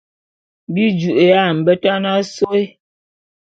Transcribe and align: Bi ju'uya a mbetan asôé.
Bi 0.73 0.83
ju'uya 1.01 1.35
a 1.49 1.55
mbetan 1.59 2.03
asôé. 2.13 2.63